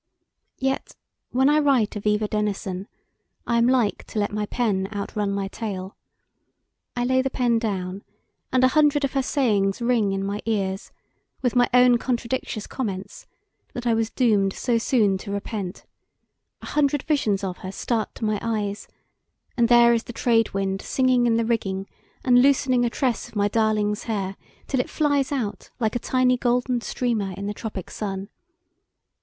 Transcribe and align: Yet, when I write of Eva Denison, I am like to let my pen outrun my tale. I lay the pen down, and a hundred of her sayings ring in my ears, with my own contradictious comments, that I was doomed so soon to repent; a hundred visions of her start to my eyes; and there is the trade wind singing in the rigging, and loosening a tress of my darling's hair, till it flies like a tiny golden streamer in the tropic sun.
Yet, 0.57 0.95
when 1.29 1.47
I 1.47 1.59
write 1.59 1.95
of 1.95 2.07
Eva 2.07 2.27
Denison, 2.27 2.87
I 3.45 3.59
am 3.59 3.67
like 3.67 4.03
to 4.05 4.17
let 4.17 4.31
my 4.31 4.47
pen 4.47 4.87
outrun 4.91 5.31
my 5.31 5.47
tale. 5.47 5.95
I 6.95 7.03
lay 7.05 7.21
the 7.21 7.29
pen 7.29 7.59
down, 7.59 8.01
and 8.51 8.63
a 8.63 8.69
hundred 8.69 9.03
of 9.05 9.13
her 9.13 9.21
sayings 9.21 9.79
ring 9.79 10.11
in 10.11 10.23
my 10.25 10.41
ears, 10.45 10.91
with 11.43 11.55
my 11.55 11.69
own 11.71 11.99
contradictious 11.99 12.65
comments, 12.67 13.27
that 13.73 13.85
I 13.85 13.93
was 13.93 14.09
doomed 14.09 14.53
so 14.53 14.79
soon 14.79 15.19
to 15.19 15.31
repent; 15.31 15.85
a 16.63 16.65
hundred 16.65 17.03
visions 17.03 17.43
of 17.43 17.59
her 17.59 17.71
start 17.71 18.15
to 18.15 18.25
my 18.25 18.39
eyes; 18.41 18.87
and 19.55 19.69
there 19.69 19.93
is 19.93 20.05
the 20.05 20.13
trade 20.13 20.51
wind 20.51 20.81
singing 20.81 21.27
in 21.27 21.37
the 21.37 21.45
rigging, 21.45 21.85
and 22.25 22.41
loosening 22.41 22.85
a 22.85 22.89
tress 22.89 23.27
of 23.27 23.35
my 23.35 23.47
darling's 23.47 24.05
hair, 24.05 24.35
till 24.65 24.79
it 24.79 24.89
flies 24.89 25.31
like 25.79 25.95
a 25.95 25.99
tiny 25.99 26.37
golden 26.37 26.81
streamer 26.81 27.33
in 27.33 27.45
the 27.45 27.53
tropic 27.53 27.91
sun. 27.91 28.29